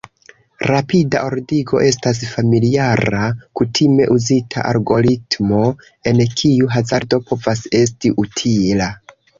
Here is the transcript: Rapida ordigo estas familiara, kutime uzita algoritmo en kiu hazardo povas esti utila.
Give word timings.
Rapida 0.69 1.19
ordigo 1.25 1.81
estas 1.89 2.21
familiara, 2.31 3.29
kutime 3.61 4.09
uzita 4.17 4.67
algoritmo 4.73 5.63
en 6.13 6.27
kiu 6.41 6.75
hazardo 6.79 7.23
povas 7.31 7.65
esti 7.85 8.17
utila. 8.27 8.93